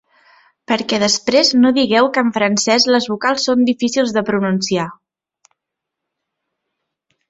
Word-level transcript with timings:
Perquè 0.69 0.97
després 1.03 1.51
no 1.65 1.73
digueu 1.75 2.09
que 2.17 2.23
en 2.29 2.33
francès 2.39 2.89
les 2.97 3.09
vocals 3.13 3.47
són 3.51 3.63
difícils 3.71 4.17
de 4.19 4.27
pronunciar. 4.33 4.91